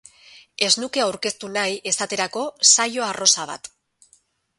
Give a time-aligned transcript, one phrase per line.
[0.67, 3.71] Ez nuke aurkeztu nahi, esaterako, saio arrosa bat.